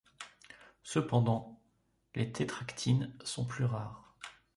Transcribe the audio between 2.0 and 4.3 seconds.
les tétractines sont plus rares.